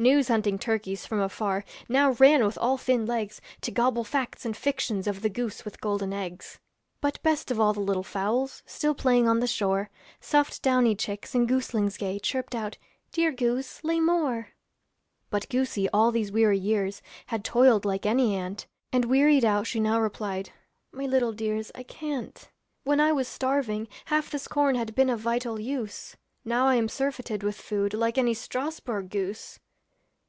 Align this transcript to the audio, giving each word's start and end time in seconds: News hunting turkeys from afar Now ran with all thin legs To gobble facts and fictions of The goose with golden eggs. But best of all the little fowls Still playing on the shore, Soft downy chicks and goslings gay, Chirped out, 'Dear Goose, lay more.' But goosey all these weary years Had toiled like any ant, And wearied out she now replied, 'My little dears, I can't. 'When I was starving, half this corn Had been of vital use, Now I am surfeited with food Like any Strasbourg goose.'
News 0.00 0.28
hunting 0.28 0.60
turkeys 0.60 1.04
from 1.06 1.18
afar 1.20 1.64
Now 1.88 2.12
ran 2.12 2.44
with 2.46 2.56
all 2.56 2.78
thin 2.78 3.04
legs 3.04 3.40
To 3.62 3.72
gobble 3.72 4.04
facts 4.04 4.44
and 4.46 4.56
fictions 4.56 5.08
of 5.08 5.22
The 5.22 5.28
goose 5.28 5.64
with 5.64 5.80
golden 5.80 6.12
eggs. 6.12 6.60
But 7.00 7.20
best 7.24 7.50
of 7.50 7.58
all 7.58 7.72
the 7.72 7.80
little 7.80 8.04
fowls 8.04 8.62
Still 8.64 8.94
playing 8.94 9.26
on 9.26 9.40
the 9.40 9.48
shore, 9.48 9.90
Soft 10.20 10.62
downy 10.62 10.94
chicks 10.94 11.34
and 11.34 11.48
goslings 11.48 11.96
gay, 11.96 12.20
Chirped 12.20 12.54
out, 12.54 12.78
'Dear 13.10 13.32
Goose, 13.32 13.82
lay 13.82 13.98
more.' 13.98 14.50
But 15.30 15.48
goosey 15.48 15.90
all 15.90 16.12
these 16.12 16.30
weary 16.30 16.58
years 16.60 17.02
Had 17.26 17.42
toiled 17.44 17.84
like 17.84 18.06
any 18.06 18.36
ant, 18.36 18.68
And 18.92 19.06
wearied 19.06 19.44
out 19.44 19.66
she 19.66 19.80
now 19.80 19.98
replied, 19.98 20.50
'My 20.92 21.06
little 21.06 21.32
dears, 21.32 21.72
I 21.74 21.82
can't. 21.82 22.48
'When 22.84 23.00
I 23.00 23.10
was 23.10 23.26
starving, 23.26 23.88
half 24.04 24.30
this 24.30 24.46
corn 24.46 24.76
Had 24.76 24.94
been 24.94 25.10
of 25.10 25.18
vital 25.18 25.58
use, 25.58 26.16
Now 26.44 26.68
I 26.68 26.76
am 26.76 26.88
surfeited 26.88 27.42
with 27.42 27.60
food 27.60 27.92
Like 27.94 28.16
any 28.16 28.32
Strasbourg 28.34 29.10
goose.' 29.10 29.58